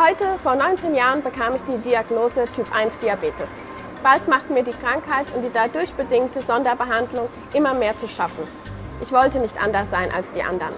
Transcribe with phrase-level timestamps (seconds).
[0.00, 3.48] Heute, vor 19 Jahren, bekam ich die Diagnose Typ 1 Diabetes.
[4.04, 8.44] Bald macht mir die Krankheit und die dadurch bedingte Sonderbehandlung immer mehr zu schaffen.
[9.02, 10.74] Ich wollte nicht anders sein als die anderen.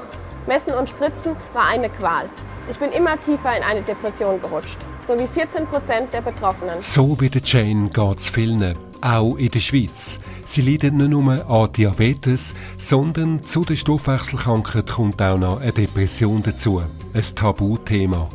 [0.46, 2.30] Messen und Spritzen war eine Qual.
[2.70, 6.80] Ich bin immer tiefer in eine Depression gerutscht, so wie 14 Prozent der Betroffenen.
[6.80, 10.18] So wie der Jane es vielen, auch in der Schweiz.
[10.46, 16.42] Sie leiden nicht nur an Diabetes, sondern zu der Stoffwechselkrankheit kommt auch noch eine Depression
[16.42, 16.82] dazu.
[17.12, 18.28] Ein Tabuthema.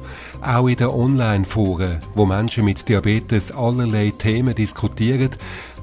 [0.46, 5.31] Auch in den Online-Foren, wo Menschen mit Diabetes allerlei Themen diskutieren,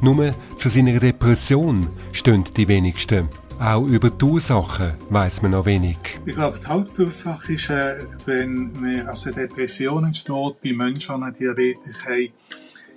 [0.00, 3.28] nur zu seiner Depression stehen die wenigsten.
[3.58, 5.96] Auch über die Ursachen weiss man noch wenig.
[6.24, 12.04] Ich glaube, die Hauptursache ist, äh, wenn man also Depression entsteht bei Menschen, die Diabetes
[12.04, 12.28] haben,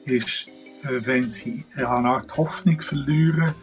[0.06, 0.48] ist,
[0.84, 3.56] äh, wenn sie eine Art Hoffnung verlieren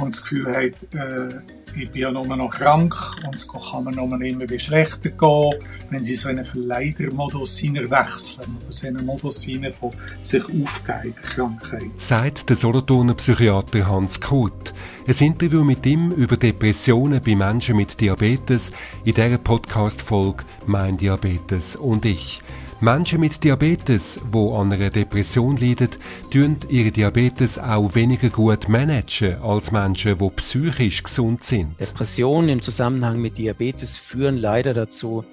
[0.00, 2.94] und das Gefühl haben, äh, ich bin ja nur noch krank
[3.26, 5.54] und es kann mir nur immer schlechter gehen,
[5.90, 9.44] wenn sie so einen Verleidermodus wechseln, oder so einen Modus
[9.78, 11.90] von sich aufgeben der Krankheit.
[11.98, 14.74] Sagt der Solothurner Psychiater Hans Kurt.
[15.06, 18.70] Ein Interview mit ihm über Depressionen bei Menschen mit Diabetes
[19.04, 22.42] in dieser Podcast-Folge «Mein Diabetes und ich».
[22.82, 25.90] Menschen mit Diabetes, die an einer Depression leiden,
[26.30, 31.78] tun ihre Diabetes auch weniger gut managen als Menschen, die psychisch gesund sind.
[31.78, 35.24] Depressionen im Zusammenhang mit Diabetes führen leider dazu,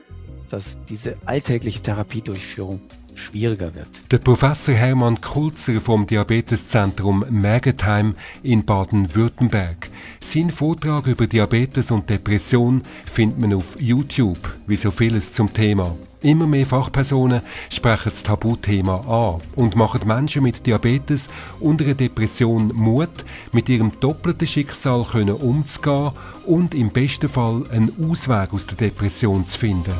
[0.50, 2.82] dass diese alltägliche Therapiedurchführung
[3.18, 3.88] schwieriger wird.
[4.12, 9.90] Der Professor Hermann Kulzer vom Diabeteszentrum Mergentheim in Baden-Württemberg.
[10.20, 15.96] Sein Vortrag über Diabetes und Depression findet man auf YouTube, wie so vieles zum Thema.
[16.22, 22.74] Immer mehr Fachpersonen sprechen das Tabuthema an und machen Menschen mit Diabetes und einer Depression
[22.76, 26.12] Mut, mit ihrem doppelten Schicksal können umzugehen
[26.46, 29.94] und im besten Fall einen Ausweg aus der Depression zu finden.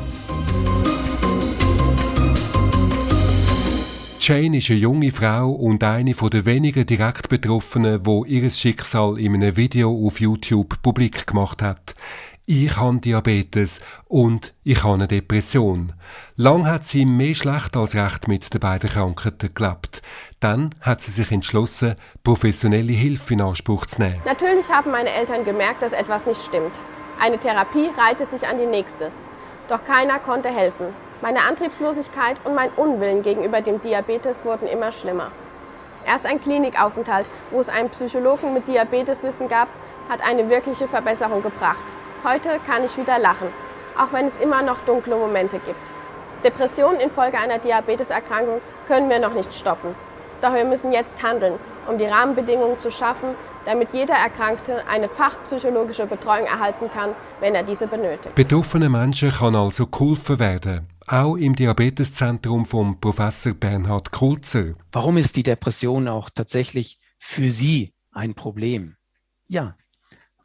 [4.28, 9.34] Jane ist eine junge Frau und eine der wenigen direkt Betroffenen, wo ihr Schicksal in
[9.34, 11.94] einem Video auf YouTube publik gemacht hat.
[12.44, 15.94] Ich habe Diabetes und ich habe eine Depression.
[16.36, 20.02] Lang hat sie mehr schlecht als recht mit den beiden Krankheiten gelebt.
[20.40, 24.20] Dann hat sie sich entschlossen, professionelle Hilfe in Anspruch zu nehmen.
[24.26, 26.72] Natürlich haben meine Eltern gemerkt, dass etwas nicht stimmt.
[27.18, 29.10] Eine Therapie reihte sich an die nächste.
[29.70, 31.07] Doch keiner konnte helfen.
[31.20, 35.32] Meine Antriebslosigkeit und mein Unwillen gegenüber dem Diabetes wurden immer schlimmer.
[36.06, 39.66] Erst ein Klinikaufenthalt, wo es einen Psychologen mit Diabeteswissen gab,
[40.08, 41.82] hat eine wirkliche Verbesserung gebracht.
[42.22, 43.48] Heute kann ich wieder lachen,
[43.98, 45.80] auch wenn es immer noch dunkle Momente gibt.
[46.44, 49.96] Depressionen infolge einer Diabeteserkrankung können wir noch nicht stoppen.
[50.40, 51.54] Doch wir müssen jetzt handeln,
[51.88, 53.30] um die Rahmenbedingungen zu schaffen,
[53.66, 58.36] damit jeder Erkrankte eine fachpsychologische Betreuung erhalten kann, wenn er diese benötigt.
[58.36, 64.74] Betroffene Menschen kann also geholfen werden auch im Diabeteszentrum vom Professor Bernhard Kulzer.
[64.92, 68.96] Warum ist die Depression auch tatsächlich für Sie ein Problem?
[69.48, 69.76] Ja,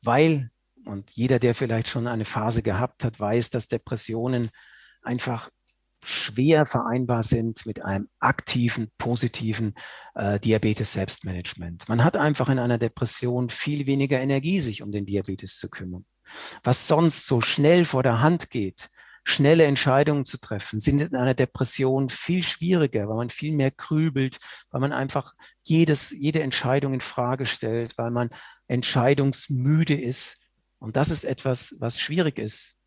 [0.02, 0.52] weil,
[0.86, 4.50] und jeder, der vielleicht schon eine Phase gehabt hat, weiß, dass Depressionen
[5.02, 5.50] einfach
[6.06, 9.74] schwer vereinbar sind mit einem aktiven, positiven
[10.16, 11.88] äh, Diabetes-Selbstmanagement.
[11.88, 16.06] Man hat einfach in einer Depression viel weniger Energie, sich um den Diabetes zu kümmern.
[16.64, 18.90] Was sonst so schnell vor der Hand geht,
[19.24, 24.38] schnelle Entscheidungen zu treffen, sind in einer Depression viel schwieriger, weil man viel mehr grübelt,
[24.70, 28.30] weil man einfach jedes, jede Entscheidung in Frage stellt, weil man
[28.68, 30.48] entscheidungsmüde ist.
[30.80, 32.78] Und das ist etwas, was schwierig ist,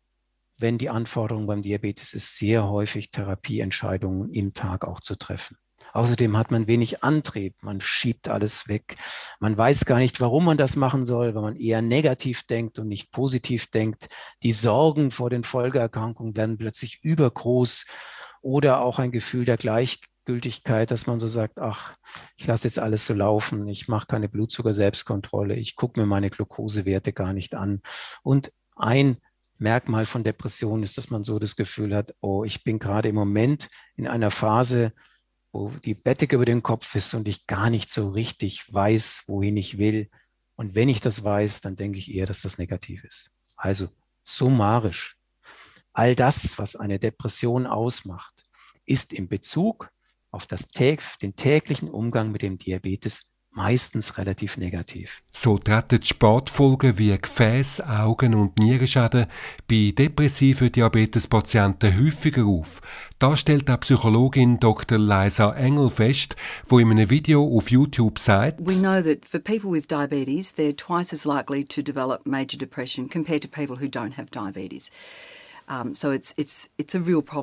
[0.57, 5.57] wenn die Anforderung beim Diabetes ist, sehr häufig Therapieentscheidungen im Tag auch zu treffen.
[5.97, 8.97] Außerdem hat man wenig Antrieb, man schiebt alles weg.
[9.39, 12.87] Man weiß gar nicht, warum man das machen soll, weil man eher negativ denkt und
[12.87, 14.07] nicht positiv denkt.
[14.43, 17.87] Die Sorgen vor den Folgeerkrankungen werden plötzlich übergroß
[18.43, 21.95] oder auch ein Gefühl der Gleichgültigkeit, dass man so sagt, ach,
[22.35, 27.11] ich lasse jetzt alles so laufen, ich mache keine Blutzucker-Selbstkontrolle, ich gucke mir meine Glukosewerte
[27.11, 27.81] gar nicht an.
[28.21, 29.17] Und ein
[29.57, 33.15] Merkmal von Depression ist, dass man so das Gefühl hat, oh, ich bin gerade im
[33.15, 34.93] Moment in einer Phase,
[35.57, 39.57] wo die Bettdecke über dem Kopf ist und ich gar nicht so richtig weiß, wohin
[39.57, 40.07] ich will.
[40.55, 43.31] Und wenn ich das weiß, dann denke ich eher, dass das negativ ist.
[43.55, 43.89] Also
[44.23, 45.15] summarisch.
[45.93, 48.43] All das, was eine Depression ausmacht,
[48.85, 49.89] ist in Bezug
[50.29, 55.23] auf das, den täglichen Umgang mit dem Diabetes meistens relativ negativ.
[55.31, 59.25] So treten Sportfolgen wie Gefäß-, Augen- und Nierenschäden
[59.67, 62.81] bei depressiven Diabetespatienten häufiger auf.
[63.19, 64.99] Das stellt auch Psychologin Dr.
[64.99, 66.35] Liza Engel fest,
[66.67, 70.75] wo in einem Video auf YouTube sagt, We know that for people with diabetes, they're
[70.75, 74.91] twice as likely to develop major depression compared to people who don't have diabetes.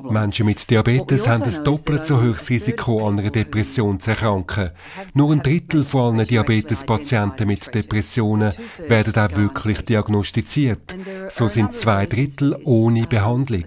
[0.09, 4.71] Menschen mit Diabetes haben ein doppelt so hohes Risiko, an einer Depression zu erkranken.
[5.13, 8.51] Nur ein Drittel von allen Diabetespatienten mit Depressionen
[8.87, 10.95] werden auch wirklich diagnostiziert.
[11.29, 13.65] So sind zwei Drittel ohne Behandlung.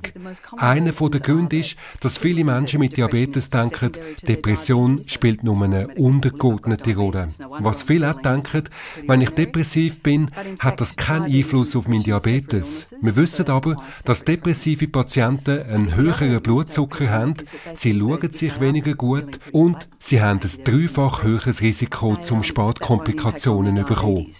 [0.56, 3.92] Einer der Gründe ist, dass viele Menschen mit Diabetes denken,
[4.26, 7.28] Depression spielt nur eine untergeordnete Rolle.
[7.60, 8.64] Was viele auch denken,
[9.06, 12.92] wenn ich depressiv bin, hat das keinen Einfluss auf meinen Diabetes.
[13.00, 17.34] Wir wissen aber, dass depressive Patienten einen höheren Blutzucker haben,
[17.74, 24.32] sie schauen sich weniger gut und sie haben ein dreifach höheres Risiko zum Spätkomplikationen bekommen.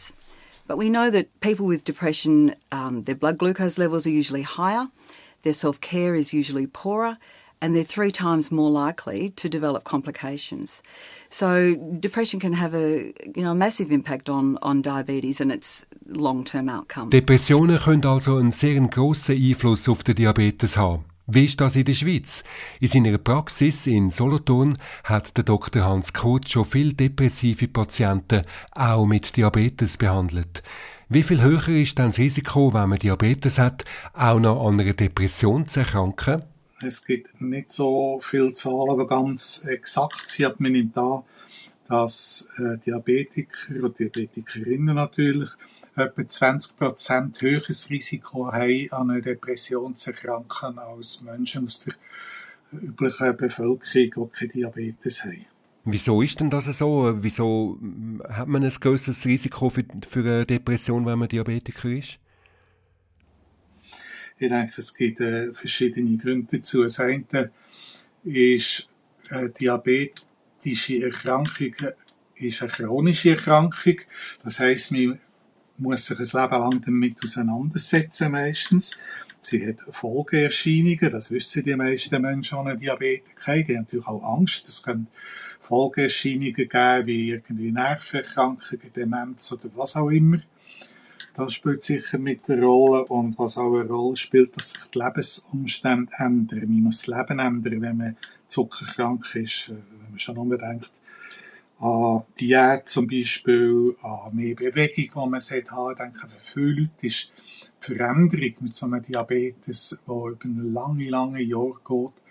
[0.66, 4.88] But we know that people with depression, um, their blood glucose levels are usually higher,
[5.42, 7.18] their self-care is usually poorer,
[7.60, 10.82] and they're three times more likely to develop complications.
[11.30, 15.86] So depression can have a you know a massive impact on on diabetes and its
[16.06, 17.10] long-term outcome.
[17.10, 21.04] Depressionen können also einen sehr großen Einfluss auf den Diabetes haben.
[21.30, 22.42] Wie ist das in der Schweiz?
[22.80, 25.84] In seiner Praxis in Solothurn hat der Dr.
[25.84, 28.40] Hans Kurz schon viele depressive Patienten
[28.74, 30.62] auch mit Diabetes behandelt.
[31.10, 33.84] Wie viel höher ist dann das Risiko, wenn man Diabetes hat,
[34.14, 36.44] auch noch an einer Depression zu erkranken?
[36.80, 40.60] Es gibt nicht so viele Zahlen, die ganz exakt sind.
[40.60, 41.22] Man nimmt an,
[41.88, 45.48] dass äh, Diabetiker und Diabetikerinnen natürlich
[45.96, 51.94] etwa 20% höheres Risiko haben, an einer Depression zu erkranken, als Menschen aus der
[52.72, 55.46] üblichen Bevölkerung, die keinen Diabetes haben.
[55.84, 57.12] Wieso ist denn das so?
[57.22, 57.78] Wieso
[58.28, 62.18] hat man ein größeres Risiko für, für eine Depression, wenn man Diabetiker ist?
[64.38, 66.82] Ich denke, es gibt äh, verschiedene Gründe dazu.
[66.82, 67.50] Das eine
[68.24, 68.88] ist,
[69.30, 71.74] äh, diabetische Erkrankung
[72.36, 73.96] ist eine chronische Erkrankung.
[74.44, 75.18] Das heißt, man
[75.78, 78.98] muss sich ein Leben lang damit auseinandersetzen meistens.
[79.40, 83.64] Sie hat Folgeerscheinungen, das wissen die meisten Menschen, die Diabetes haben.
[83.64, 84.68] Die haben natürlich auch Angst.
[84.68, 85.06] Es können
[85.60, 90.38] Folgeerscheinungen geben, wie irgendwie Nervenerkrankungen, Demenz oder was auch immer.
[91.38, 93.04] Das spielt sicher mit der Rolle.
[93.04, 96.68] Und was auch eine Rolle spielt, dass sich die Lebensumstände ändern.
[96.68, 98.16] Man muss das Leben ändern, wenn man
[98.48, 99.68] zuckerkrank ist.
[99.68, 100.90] Wenn man schon unbedingt
[101.78, 105.92] an Diät zum Beispiel, an mehr Bewegung, die man sollte haben.
[105.92, 107.30] Ich denke, für viele Leute ist
[107.62, 112.22] die Veränderung mit so einem Diabetes, der über lange, lange Jahr geht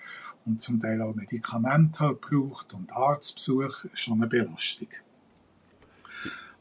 [0.46, 4.90] und zum Teil auch Medikamente halt braucht und Arztbesuch, schon eine Belastung.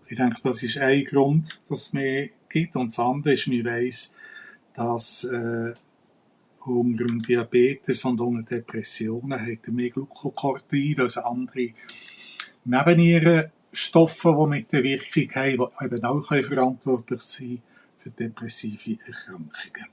[0.09, 2.77] Ich denke, das ist ein Grund, dass mehr gibt.
[2.77, 4.15] Und das andere ist, man weiss,
[4.75, 5.73] dass äh,
[6.67, 11.71] unter Diabetes und unter Depressionen hat mehr Glucocortid, also andere
[12.65, 17.63] Nebennierenstoffe, die mit der Wirkung haben, die eben auch verantwortlich sein
[17.99, 19.87] für depressive Erkrankungen.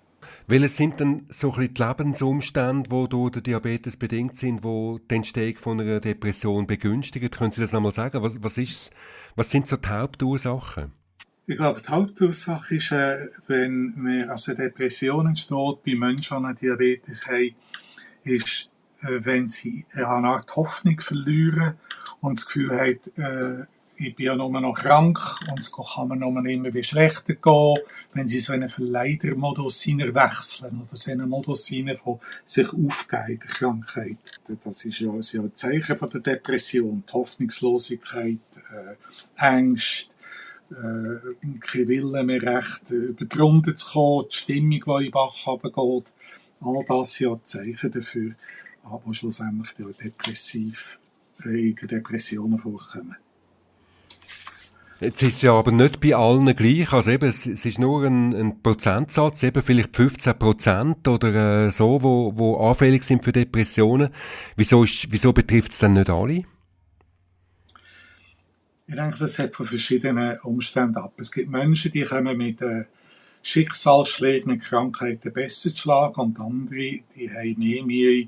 [0.47, 5.15] Welches sind denn so ein die Lebensumstände, die durch den Diabetes bedingt sind, die die
[5.15, 7.29] Entstehung von einer Depression begünstigen?
[7.31, 8.21] Können Sie das nochmal sagen?
[8.21, 8.91] Was, was, ist,
[9.35, 10.91] was sind so die Hauptursachen?
[11.45, 17.27] Ich glaube, die Hauptursache ist, äh, wenn man also Depressionen entsteht bei Menschen, die Diabetes
[17.27, 17.55] haben,
[18.23, 18.69] ist,
[19.01, 21.73] äh, wenn sie eine Art Hoffnung verlieren
[22.21, 23.65] und das Gefühl haben, äh,
[23.97, 25.19] ich bin ja nur noch krank
[25.49, 27.75] und es kann mir nur immer wie schlechter gehen,
[28.13, 31.67] wenn sie so einen Verleidermodus wechseln oder so einen Modus
[32.03, 34.17] von sich aufgeben der Krankheit.
[34.63, 38.39] Das ist ja, ein Zeichen von der Depression, die Hoffnungslosigkeit,
[38.71, 38.95] äh,
[39.35, 40.12] Angst,
[40.73, 45.11] äh, kein Wille mehr recht äh, über die Runde zu kommen, die Stimmung, die in
[45.11, 46.13] Bach runtergeht.
[46.61, 48.31] All das sind ja Zeichen dafür,
[48.83, 50.99] aber schlussendlich die depressiv,
[51.45, 53.15] äh, in Depressionen vorkommen.
[54.99, 56.93] Jetzt ist es ja aber nicht bei allen gleich.
[56.93, 61.71] Also eben, es, es ist nur ein, ein, Prozentsatz, eben vielleicht 15 Prozent oder äh,
[61.71, 64.09] so, wo, wo anfällig sind für Depressionen.
[64.55, 66.45] Wieso, ist, wieso betrifft es denn nicht alle?
[68.85, 71.13] Ich denke, das hängt von verschiedenen Umständen ab.
[71.17, 72.83] Es gibt Menschen, die kommen mit äh,
[73.41, 78.27] Schicksalsschlägen und Krankheiten besser zu schlagen und andere, die haben mehr Mühe,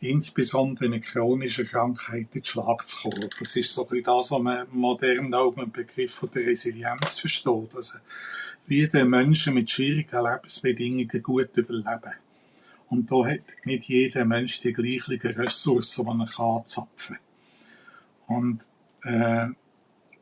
[0.00, 3.28] insbesondere in chronischen Krankheiten zu Schlag zu kommen.
[3.38, 7.18] Das ist so ein das, was man modern auch mit dem Begriff von der Resilienz
[7.18, 7.74] versteht.
[7.74, 7.98] Also,
[8.68, 12.14] wie der Menschen mit schwierigen Lebensbedingungen gut überleben.
[12.88, 17.18] Und da hat nicht jeder Mensch die gleichen Ressourcen, die er kann.
[18.28, 18.60] Und
[19.06, 19.48] äh,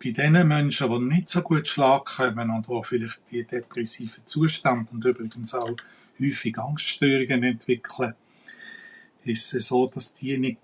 [0.02, 4.86] bei den Menschen, die nicht so gut Schlag kommen und die vielleicht die depressiven Zustände
[4.92, 5.76] und übrigens auch
[6.20, 8.14] häufig Angststörungen entwickeln,
[9.24, 10.58] ist es so, dass die nicht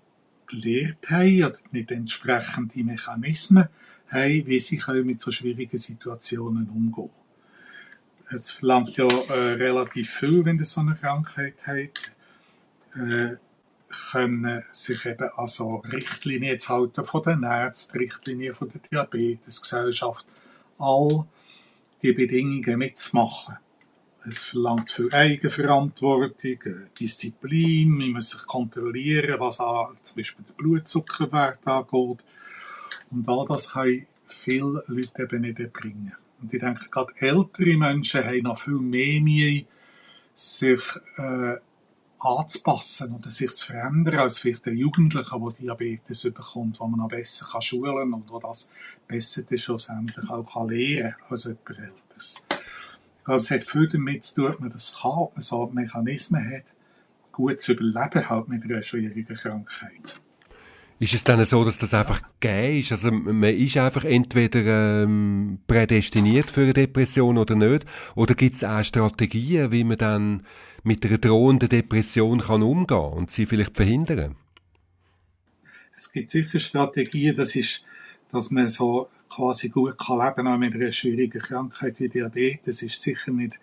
[0.47, 3.67] gelernt haben oder nicht entsprechende Mechanismen
[4.09, 7.09] haben, wie sie mit so schwierigen Situationen umgehen.
[8.29, 12.11] Es verlangt ja äh, relativ viel, wenn ihr so eine Krankheit habt,
[12.95, 13.37] äh,
[14.11, 20.25] können sich eben an so Richtlinien zu halten von den Ärzten, Richtlinien von der Diabetesgesellschaft,
[20.77, 21.25] all
[22.01, 23.57] die Bedingungen mitzumachen.
[24.29, 30.55] Es verlangt viel Eigenverantwortung, äh, Disziplin, man muss sich kontrollieren, was an, zum Beispiel den
[30.55, 32.23] Blutzuckerwert angeht.
[33.09, 36.15] Und all das können viele Leute eben nicht erbringen.
[36.41, 39.65] Und ich denke, gerade ältere Menschen haben noch viel mehr Mühe,
[40.33, 40.81] sich
[41.17, 41.55] äh,
[42.21, 47.09] anzupassen oder sich zu verändern, als vielleicht der Jugendliche, der Diabetes bekommt, wo man noch
[47.09, 48.71] besser kann schulen und wo das
[49.07, 52.45] besser dann schlussendlich auch kann lernen kann als jemand Älteres.
[53.17, 55.67] Ich glaube, es hat viel damit zu tun, dass man das kann, ob man so
[55.67, 56.65] Mechanismen hat,
[57.31, 60.19] gut zu überleben halt mit einer schwierigen Krankheit.
[60.99, 62.91] Ist es dann so, dass das einfach gegeben ist?
[62.91, 67.87] Also man ist einfach entweder ähm, prädestiniert für eine Depression oder nicht?
[68.13, 70.45] Oder gibt es auch Strategien, wie man dann
[70.83, 74.35] mit einer drohenden Depression kann umgehen und sie vielleicht verhindern?
[75.95, 77.83] Es gibt sicher Strategien, das ist,
[78.31, 82.59] dass man so quasi gut kann leben kann mit einer schwierigen Krankheit wie Diabetes.
[82.65, 83.59] Das ist sicher nicht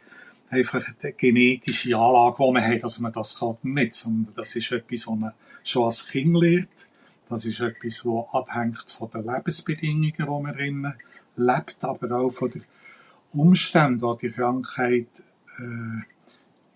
[0.51, 4.71] einfach eine genetische Anlage, die man hat, dass man das kann nicht, sondern das ist
[4.73, 5.33] etwas, was man
[5.65, 6.89] schon als Kind lernt
[7.29, 10.95] das ist etwas, das abhängt von den Lebensbedingungen, die man drinnen
[11.37, 12.65] lebt, aber auch von den
[13.33, 15.09] Umständen, die die Krankheit,
[15.59, 16.03] äh,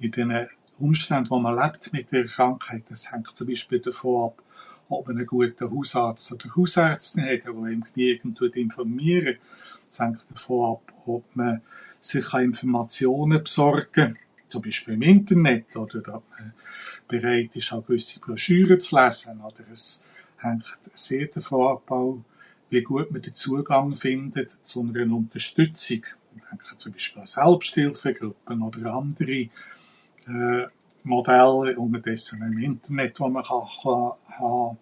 [0.03, 4.43] in den Umständen, wo man lebt mit der Krankheit, das hängt zum Beispiel davon ab,
[4.89, 9.39] ob man einen guten Hausarzt oder Hausärztin hat, der ihm genügend informieren
[9.89, 11.63] Das hängt davon ab, ob man
[12.01, 14.19] sich Informationen besorgen kann,
[14.49, 16.53] zum Beispiel im Internet, oder ob man
[17.07, 19.79] bereit ist, auch gewisse Broschüren zu lesen, oder ein
[20.39, 22.23] hängt sehr davon ab,
[22.71, 26.05] wie gut man den Zugang findet zu einer Unterstützung.
[26.35, 29.49] Ich denke zum Beispiel an Selbsthilfegruppen oder andere
[30.29, 30.67] äh,
[31.05, 34.79] Modelle unterdessen im Internet, wo man kann, kann, kann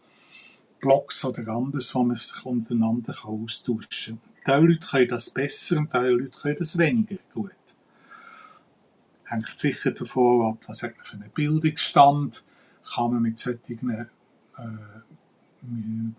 [0.81, 4.67] Blogs oder anderes, wo man sich untereinander kann austauschen kann.
[4.67, 7.53] Diese Leute können das besser und diese Leute können das weniger gut.
[9.25, 12.45] Hängt sicher davon ab, was hat man für einen Bildungsstand,
[12.95, 14.09] kann man mit solchen äh,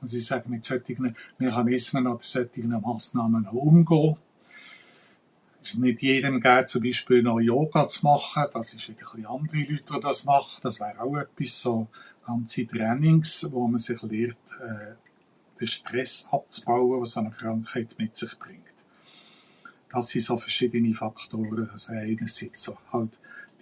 [0.01, 4.17] muss ich sagen, mit solchen Mechanismen oder solchen Massnahmen umgehen.
[5.63, 8.45] Es ist nicht jedem geht, zum Beispiel noch Yoga zu machen.
[8.53, 10.59] Das ist wieder ein andere Leute, die das machen.
[10.61, 11.87] Das wäre auch etwas, so
[12.25, 14.95] ganze Trainings, wo man sich lernt, äh,
[15.59, 18.61] den Stress abzubauen, was eine Krankheit mit sich bringt.
[19.91, 21.69] Das sind so verschiedene Faktoren.
[21.71, 23.11] Also einerseits so halt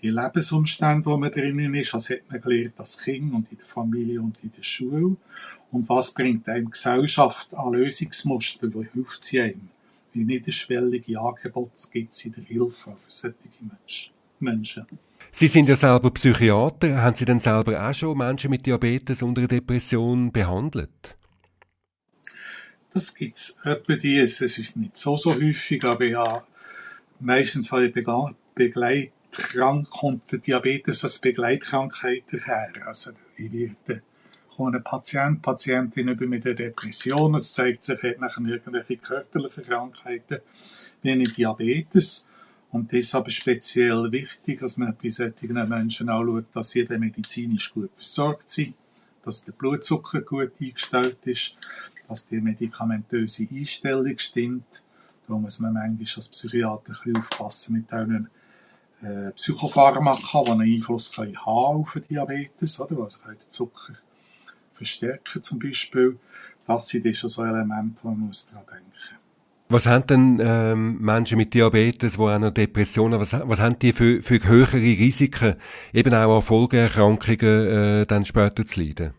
[0.02, 3.68] die Lebensumstände, wo man drinnen ist, was hat man gelernt als Kind und in der
[3.68, 5.18] Familie und in der Schule
[5.72, 9.70] und was bringt einem Gesellschaft an Lösungsmuster, wo hilft sie einem?
[10.14, 13.36] Wie niederschwellige Angebote gibt es in der Hilfe für solche
[14.40, 14.86] Menschen.
[15.32, 17.02] Sie sind ja selber Psychiater.
[17.02, 21.18] Haben Sie denn selber auch schon Menschen mit Diabetes und einer Depression behandelt?
[22.92, 24.42] Das gibt es etwa dies.
[24.42, 26.44] Es ist nicht so, so häufig, aber ja,
[27.20, 27.94] meistens habe ich
[28.56, 32.88] Begleitkrank, kommt der Diabetes als Begleitkrankheit daher.
[32.88, 34.02] Also, ich werde
[34.60, 38.98] kommt ein Patient, Patientin über mit einer Depression, es zeigt sich, er hat nachher irgendwelche
[38.98, 40.40] körperlichen Krankheiten,
[41.02, 42.28] wie eine Diabetes.
[42.70, 47.74] Und das ist aber speziell wichtig, dass man bei solchen Menschen anschaut, dass sie medizinisch
[47.74, 48.76] gut versorgt sind,
[49.24, 51.56] dass der Blutzucker gut eingestellt ist,
[52.10, 54.84] dass die medikamentöse Einstellung stimmt.
[55.30, 58.30] Da muss man manchmal als Psychiater ein bisschen aufpassen mit diesen
[59.04, 63.04] äh, Psychopharmaka, die einen Einfluss haben auf Diabetes, oder?
[63.04, 63.94] Also den Zucker
[64.80, 66.18] verstärken zum Beispiel.
[66.66, 69.20] Das sind schon so Elemente, wo man muss daran denken
[69.70, 73.94] was haben denn ähm, Menschen mit Diabetes, die auch noch Depressionen, was, was haben die
[73.94, 75.56] für, für höhere Risiken,
[75.94, 79.14] eben auch an Folgeerkrankungen äh, dann später zu leiden?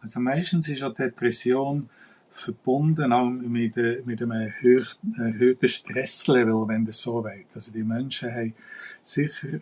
[0.00, 1.88] Also meistens ist eine Depression
[2.30, 7.46] verbunden auch mit, äh, mit einem erhöhten Stresslevel, wenn das so weit.
[7.54, 8.54] Also die Menschen haben
[9.00, 9.60] sicher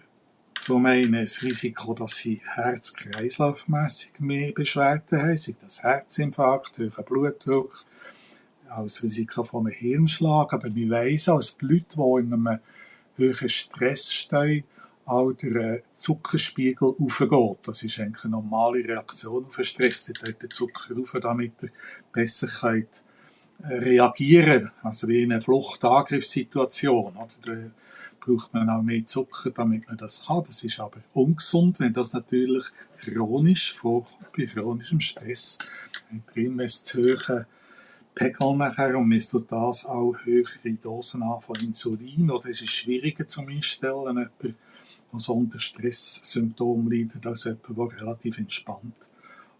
[0.70, 7.84] zum einen das Risiko, dass sie herz-kreislaufmässig mehr Beschwerden haben, sei das Herzinfarkt, hoher Blutdruck,
[8.68, 10.52] das Risiko von einem Hirnschlag.
[10.52, 12.60] Aber wir wissen, dass die Leute, die in einem
[13.18, 14.62] hohen Stress stehen,
[15.06, 17.58] auch der äh, Zuckerspiegel aufgeht.
[17.66, 20.04] Das ist eigentlich eine normale Reaktion auf den Stress.
[20.04, 21.70] Da geht der Zucker auf, damit er
[22.12, 22.86] besser kann
[23.64, 24.72] äh, reagieren kann.
[24.82, 27.16] Also wie in einer Fluchtangriffssituation.
[27.16, 27.72] Oder
[28.20, 30.44] braucht man auch mehr Zucker, damit man das kann.
[30.46, 32.64] Das ist aber ungesund, wenn das natürlich
[33.00, 35.58] chronisch vorkommt, bei chronischem Stress,
[36.32, 37.46] drin es zu hohe
[38.14, 43.26] Pegel nachher und misst das auch höhere Dosen an von Insulin oder es ist schwieriger
[43.26, 44.54] zu einstellen, jemand, der
[45.18, 48.94] so unter Stresssymptomen leidet, als jemand, der relativ entspannt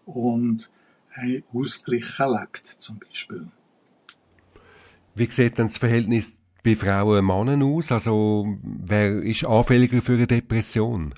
[0.05, 0.69] und
[1.51, 3.47] ausgeglichen lebt, zum Beispiel.
[5.15, 7.91] Wie sieht denn das Verhältnis bei Frauen und Männern aus?
[7.91, 11.13] Also, wer ist anfälliger für eine Depression?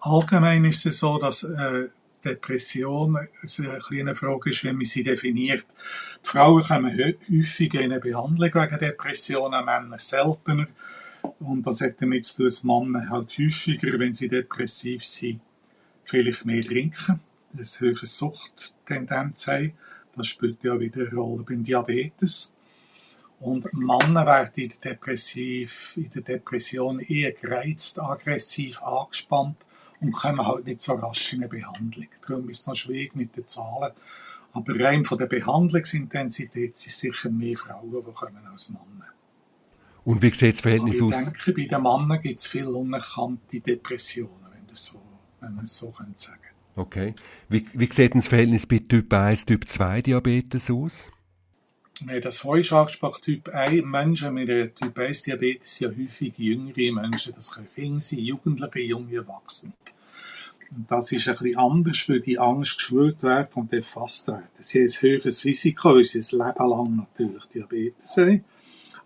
[0.00, 1.88] Allgemein ist es so, dass äh,
[2.24, 5.64] Depression eine kleine Frage ist, wie man sie definiert.
[6.24, 10.66] Die Frauen kommen häufiger in eine Behandlung wegen Depressionen, Männer seltener.
[11.40, 15.40] Und das hat damit zu tun, dass Männer halt häufiger, wenn sie depressiv sind,
[16.04, 17.20] vielleicht mehr trinken,
[17.52, 19.74] eine höhere Suchttendenz haben.
[20.16, 22.54] Das spielt ja wieder eine Rolle beim Diabetes.
[23.42, 29.56] Und Männer werden in der, Depressiv, in der Depression eher gereizt, aggressiv, angespannt
[30.00, 32.06] und kommen halt nicht so rasch in eine Behandlung.
[32.24, 33.90] Darum ist es noch schwierig mit den Zahlen.
[34.52, 39.08] Aber rein von der Behandlungsintensität sind es sicher mehr Frauen, die kommen als Männer.
[40.04, 41.14] Und wie sieht das Verhältnis ich aus?
[41.18, 45.02] Ich denke, bei den Männern gibt es viele unerkannte Depressionen, wenn, das so,
[45.40, 46.38] wenn man es so sagen könnte.
[46.76, 47.14] Okay.
[47.48, 51.10] Wie, wie sieht das Verhältnis bei Typ 1, Typ 2 Diabetes aus?
[52.00, 56.34] Haben das vorhin schon angesprochen, Typ 1, Menschen mit Typ 1 Diabetes sind ja häufig
[56.36, 57.34] jüngere Menschen.
[57.34, 59.72] Das können Kinder sein, Jugendliche, junge Erwachsene.
[60.74, 64.48] Und das ist bisschen anders, weil die Angst geschwört wird und erfasst wird.
[64.58, 68.44] Sie haben ein höheres Risiko, weil sie ein Leben lang natürlich Diabetes haben.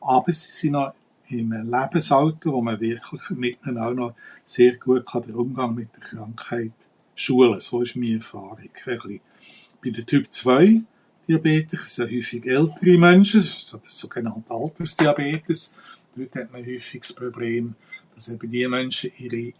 [0.00, 0.94] Aber sie sind noch
[1.28, 4.14] im Lebensalter, wo man wirklich mit ihnen auch noch
[4.44, 6.72] sehr gut kann den Umgang mit der Krankheit
[7.16, 7.58] schulen.
[7.58, 8.70] So ist meine Erfahrung.
[8.84, 10.82] Bei der Typ 2
[11.28, 15.74] Diabetes sind häufig ältere Menschen, das das sogenannte Altersdiabetes.
[16.14, 17.74] Dort hat man häufig das Problem,
[18.14, 19.52] dass eben die Menschen ihre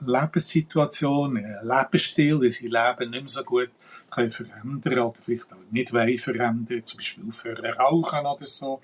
[0.00, 3.70] Lebenssituation, ihren Lebensstil, wie sie leben, nicht mehr so gut
[4.10, 8.80] können verändern oder vielleicht auch nicht wollen verändern, zum Beispiel aufhören rauchen oder so.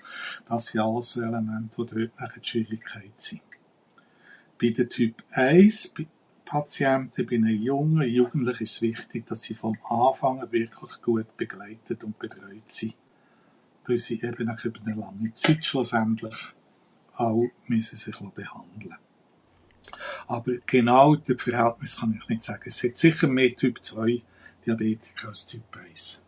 [0.47, 3.41] Das sind alles Elemente, die dort eine Schwierigkeit sind.
[4.59, 5.93] Bei der Typ 1
[6.51, 12.03] Patienten, bei einem jungen Jugendlichen ist es wichtig, dass sie vom Anfang wirklich gut begleitet
[12.03, 12.93] und betreut sind.
[13.85, 16.35] Weil sie eben auch über eine lange Zeit schlussendlich
[17.15, 18.97] auch müssen sich behandeln
[20.27, 22.63] Aber genau das Verhältnis kann ich nicht sagen.
[22.65, 24.21] Es hat sicher mehr Typ 2
[24.65, 26.21] Diabetiker als Typ 1.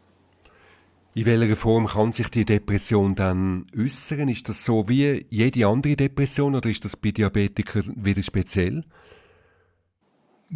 [1.15, 4.29] In welcher Form kann sich die Depression dann äußern?
[4.29, 8.85] Ist das so wie jede andere Depression oder ist das bei Diabetikern wieder speziell?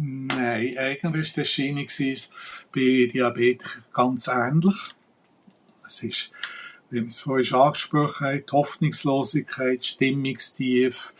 [0.00, 1.86] Nein, eigentlich war die Erscheinung
[2.72, 4.76] bei Diabetikern ganz ähnlich.
[5.84, 6.30] Es ist,
[6.88, 11.14] wie wir es vorhin schon angesprochen haben, Hoffnungslosigkeit, Stimmungstief,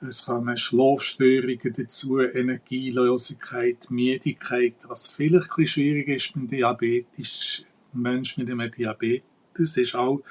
[0.00, 4.76] es kommen Schlafstörungen dazu, Energielosigkeit, Müdigkeit.
[4.84, 10.22] Was vielleicht ein bisschen schwierig ist beim Diabetes, Mensch mit einem Diabetes, ist auch,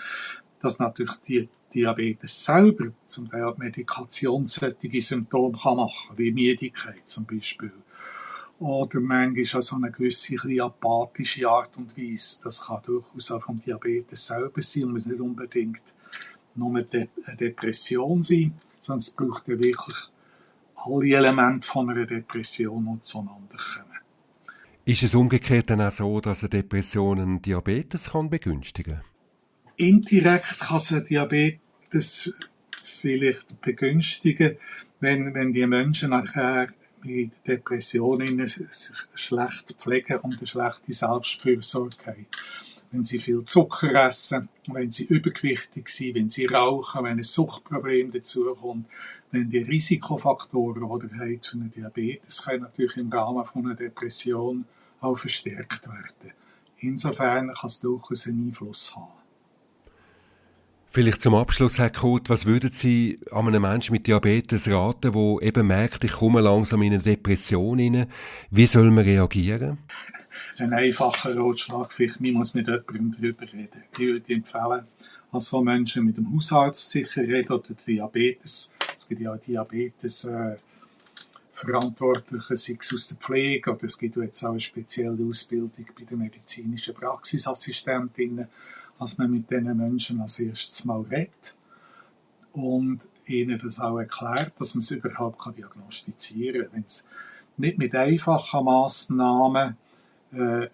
[0.60, 7.72] dass natürlich die Diabetes selber zum Teil medikationssättige Symptome kann machen, wie Müdigkeit zum Beispiel.
[8.60, 12.44] Oder manchmal auch so eine gewisse ein apathische Art und Weise.
[12.44, 15.84] Das kann durchaus auch vom Diabetes selber sein und muss nicht unbedingt
[16.56, 19.98] nur eine Depression sein, sondern es braucht ja wirklich
[20.76, 23.94] alle Elemente von einer Depression, die zueinander kommen.
[24.86, 29.04] Ist es umgekehrt dann auch so, dass eine Depression einen Diabetes kann begünstigen kann?
[29.78, 32.36] Indirekt kann es einen Diabetes
[32.84, 34.58] vielleicht begünstigen,
[35.00, 36.68] wenn, wenn die Menschen nachher
[37.04, 38.48] mit Depressionen
[39.16, 42.28] schlecht pflegen und eine schlechte Selbstfürsorge haben.
[42.92, 48.12] Wenn sie viel Zucker essen, wenn sie übergewichtig sind, wenn sie rauchen, wenn ein Suchtproblem
[48.12, 48.86] dazukommt,
[49.32, 54.66] wenn die Risikofaktoren, die ihr für einen Diabetes, können natürlich im Rahmen einer Depression
[55.00, 56.34] auch verstärkt werden.
[56.78, 59.23] Insofern kann es durchaus einen Einfluss haben.
[60.94, 65.66] Vielleicht zum Abschluss, Herr Kurt, was würden Sie einem Menschen mit Diabetes raten, der eben
[65.66, 68.12] merkt, ich komme langsam in eine Depression hinein?
[68.52, 69.80] Wie soll man reagieren?
[70.60, 73.84] Ein einfacher Ratschlag, vielleicht, man muss mit jemandem darüber reden.
[73.92, 74.84] Ich würde empfehlen,
[75.32, 78.76] als so Menschen mit dem Hausarzt sicher reden oder Diabetes.
[78.96, 80.58] Es gibt ja Diabetes, äh,
[81.54, 86.04] Verantwortliche, sei es aus der Pflege oder es gibt jetzt auch eine spezielle Ausbildung bei
[86.04, 88.48] den medizinischen Praxisassistentinnen
[89.04, 91.56] dass man mit diesen Menschen als erstes mal redet
[92.54, 96.72] und ihnen das auch erklärt, dass man es überhaupt kann diagnostizieren kann.
[96.74, 97.08] Wenn es
[97.58, 99.78] nicht mit einfachen Massnahmen
[100.32, 100.68] äh,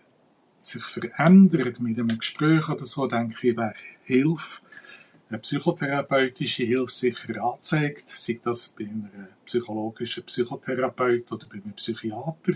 [0.59, 4.61] sich verändert mit einem Gespräch oder so, denke ich, wäre Hilfe,
[5.29, 9.09] eine psychotherapeutische Hilfe sicher anzeigt, sei das bei einem
[9.45, 12.53] psychologischen Psychotherapeut oder bei einem Psychiater.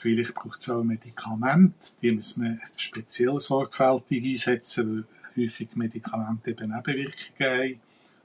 [0.00, 6.70] Vielleicht braucht es auch Medikamente, die muss man speziell sorgfältig einsetzen, weil häufig Medikamente eben
[6.70, 7.80] Nebenwirkungen haben,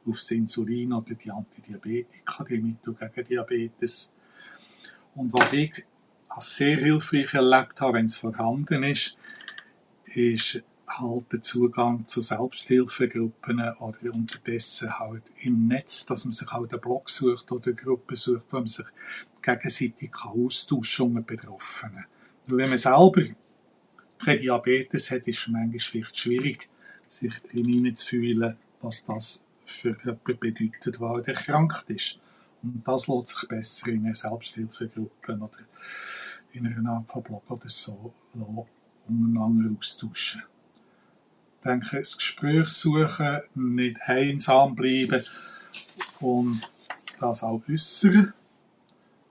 [0.06, 4.14] auf das Insulin oder die Antidiabetika, die Mittel gegen Diabetes.
[5.16, 5.84] Und was ich
[6.30, 9.18] als sehr hilfreich erlebt habe, wenn es vorhanden ist,
[10.06, 16.72] ist halt der Zugang zu Selbsthilfegruppen oder unterdessen halt im Netz, dass man sich halt
[16.72, 18.86] einen Blog sucht oder eine Gruppe sucht, wo man sich
[19.44, 22.06] gegenseitig austauschen unter Betroffenen.
[22.48, 23.24] Wenn man selber
[24.18, 26.70] Prädiabetes hat, ist es manchmal vielleicht schwierig,
[27.08, 32.20] sich darin hineinzufühlen, was das für jemanden bedeutet, der erkrankt ist.
[32.62, 35.50] Und das lässt sich besser in einer Selbsthilfegruppe oder
[36.54, 38.14] in einer Art von Blog oder so
[39.08, 40.44] untereinander austauschen.
[41.58, 45.24] Ich denke, das Gespräch suchen, nicht einsam bleiben
[46.20, 46.62] und
[47.20, 48.34] das auch äußern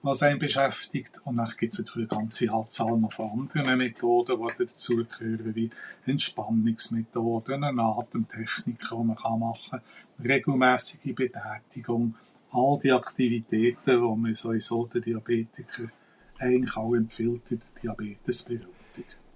[0.03, 1.21] was einen beschäftigt.
[1.25, 5.71] Und dann gibt es natürlich eine ganze Anzahl noch von anderen Methoden, die dazugehören, wie
[6.07, 9.81] Entspannungsmethoden, Atemtechniken, die man machen kann,
[10.25, 12.15] regelmäßige Betätigung,
[12.51, 15.85] all die Aktivitäten, die man sowieso den Diabetiker
[16.39, 18.82] eigentlich auch empfiehlt in der Diabetesberatung.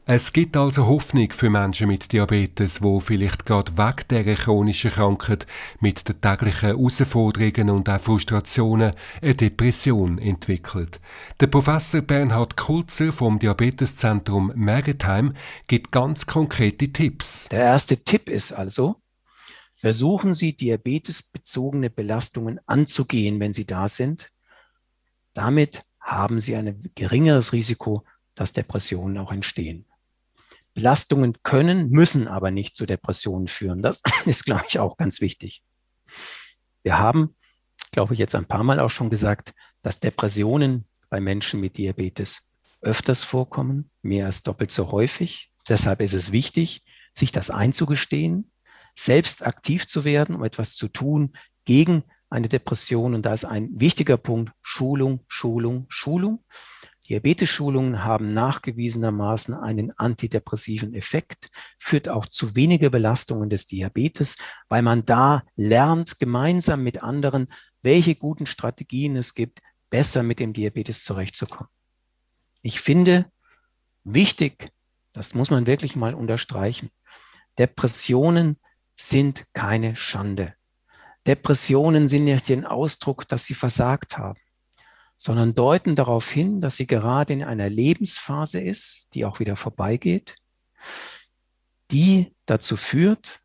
[0.08, 5.48] Es gibt also Hoffnung für Menschen mit Diabetes, wo vielleicht gerade weg dieser chronischen Krankheit
[5.80, 11.00] mit den täglichen Herausforderungen und auch Frustrationen eine Depression entwickelt.
[11.40, 15.34] Der Professor Bernhard Kulzer vom Diabeteszentrum Mergentheim
[15.66, 17.48] gibt ganz konkrete Tipps.
[17.48, 19.02] Der erste Tipp ist also,
[19.74, 24.30] versuchen Sie diabetesbezogene Belastungen anzugehen, wenn sie da sind.
[25.34, 28.04] Damit haben Sie ein geringeres Risiko,
[28.36, 29.84] dass Depressionen auch entstehen.
[30.76, 33.80] Belastungen können, müssen aber nicht zu Depressionen führen.
[33.80, 35.62] Das ist, glaube ich, auch ganz wichtig.
[36.82, 37.34] Wir haben,
[37.92, 42.52] glaube ich, jetzt ein paar Mal auch schon gesagt, dass Depressionen bei Menschen mit Diabetes
[42.82, 45.50] öfters vorkommen, mehr als doppelt so häufig.
[45.66, 46.84] Deshalb ist es wichtig,
[47.14, 48.52] sich das einzugestehen,
[48.94, 51.32] selbst aktiv zu werden, um etwas zu tun
[51.64, 53.14] gegen eine Depression.
[53.14, 56.44] Und da ist ein wichtiger Punkt Schulung, Schulung, Schulung.
[57.08, 64.38] Diabetes-Schulungen haben nachgewiesenermaßen einen antidepressiven Effekt, führt auch zu weniger Belastungen des Diabetes,
[64.68, 67.48] weil man da lernt, gemeinsam mit anderen,
[67.82, 71.70] welche guten Strategien es gibt, besser mit dem Diabetes zurechtzukommen.
[72.62, 73.30] Ich finde
[74.02, 74.70] wichtig,
[75.12, 76.90] das muss man wirklich mal unterstreichen,
[77.58, 78.58] Depressionen
[78.96, 80.54] sind keine Schande.
[81.26, 84.38] Depressionen sind nicht den Ausdruck, dass sie versagt haben
[85.16, 90.36] sondern deuten darauf hin, dass sie gerade in einer Lebensphase ist, die auch wieder vorbeigeht,
[91.90, 93.40] die dazu führt,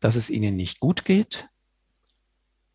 [0.00, 1.48] dass es ihnen nicht gut geht,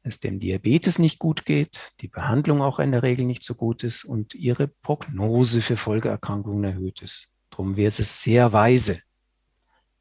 [0.03, 3.83] es dem Diabetes nicht gut geht, die Behandlung auch in der Regel nicht so gut
[3.83, 7.29] ist und ihre Prognose für Folgeerkrankungen erhöht ist.
[7.49, 9.01] Darum wäre es sehr weise,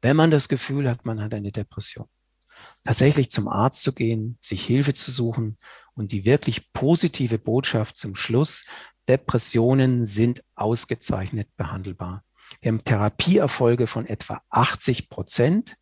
[0.01, 2.07] wenn man das Gefühl hat, man hat eine Depression,
[2.83, 5.57] tatsächlich zum Arzt zu gehen, sich Hilfe zu suchen
[5.93, 8.65] und die wirklich positive Botschaft zum Schluss,
[9.07, 12.23] Depressionen sind ausgezeichnet behandelbar.
[12.61, 15.75] Wir haben Therapieerfolge von etwa 80 Prozent,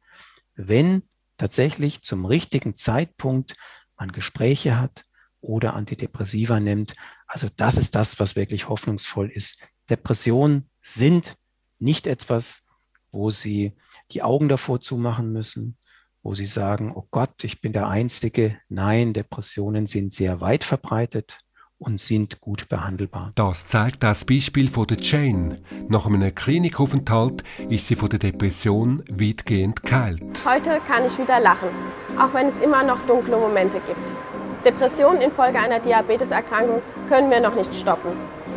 [0.55, 1.03] wenn
[1.37, 3.55] tatsächlich zum richtigen Zeitpunkt
[3.97, 5.05] man Gespräche hat
[5.41, 6.95] oder Antidepressiva nimmt.
[7.27, 9.67] Also das ist das, was wirklich hoffnungsvoll ist.
[9.89, 11.35] Depressionen sind
[11.79, 12.67] nicht etwas,
[13.11, 13.73] wo Sie
[14.11, 15.77] die Augen davor zumachen müssen,
[16.23, 18.57] wo sie sagen, oh Gott, ich bin der Einzige.
[18.69, 21.37] Nein, Depressionen sind sehr weit verbreitet
[21.77, 23.33] und sind gut behandelbar.
[23.35, 25.61] Das zeigt das Beispiel von der Jane.
[25.89, 30.23] Nach einem Klinikaufenthalt ist sie von der Depression weitgehend geheilt.
[30.45, 31.69] Heute kann ich wieder lachen,
[32.17, 34.65] auch wenn es immer noch dunkle Momente gibt.
[34.65, 38.11] Depressionen infolge einer Diabeteserkrankung können wir noch nicht stoppen.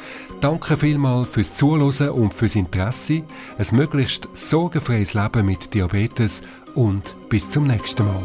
[0.46, 3.24] Danke vielmals fürs Zuhören und fürs Interesse.
[3.58, 6.40] Ein möglichst sorgenfreies Leben mit Diabetes
[6.76, 8.22] und bis zum nächsten Mal.